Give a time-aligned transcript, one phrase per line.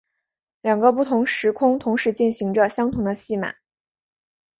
[0.63, 3.53] 两个不同的时空同时进行着相同的戏码。